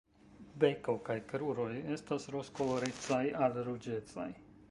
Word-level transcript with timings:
Beko 0.61 0.95
kaj 1.09 1.17
kruroj 1.31 1.67
estas 1.97 2.27
rozkolorecaj 2.37 3.23
al 3.49 3.63
ruĝecaj. 3.71 4.29